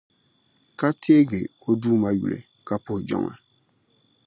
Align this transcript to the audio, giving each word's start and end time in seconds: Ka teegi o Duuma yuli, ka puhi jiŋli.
Ka 0.79 0.87
teegi 1.01 1.41
o 1.67 1.71
Duuma 1.81 2.09
yuli, 2.19 2.39
ka 2.67 2.75
puhi 2.83 3.01
jiŋli. 3.07 3.35